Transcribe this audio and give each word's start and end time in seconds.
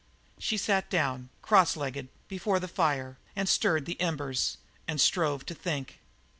She 0.39 0.57
sat 0.57 0.89
down, 0.89 1.29
crosslegged, 1.43 2.07
before 2.27 2.59
the 2.59 2.67
fire, 2.67 3.19
and 3.35 3.47
stirred 3.47 3.85
the 3.85 4.01
embers, 4.01 4.57
and 4.87 4.99
strove 4.99 5.45
to 5.45 5.53
think. 5.53 5.99